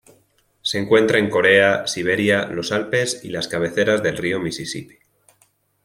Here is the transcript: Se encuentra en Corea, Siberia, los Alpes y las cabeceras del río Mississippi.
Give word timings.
Se 0.63 0.79
encuentra 0.79 1.19
en 1.19 1.29
Corea, 1.29 1.85
Siberia, 1.85 2.47
los 2.47 2.71
Alpes 2.71 3.23
y 3.23 3.29
las 3.29 3.47
cabeceras 3.47 4.01
del 4.01 4.17
río 4.17 4.39
Mississippi. 4.39 4.97